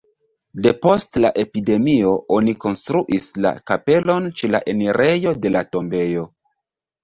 Depost 0.67 1.19
la 1.25 1.29
epidemio 1.43 2.15
oni 2.39 2.57
konstruis 2.65 3.29
la 3.47 3.53
kapelon 3.73 4.29
ĉe 4.41 4.53
la 4.57 4.65
enirejo 4.77 5.39
de 5.47 5.57
la 5.59 5.67
tombejo. 5.73 6.29